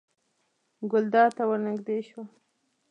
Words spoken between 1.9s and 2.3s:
شوه.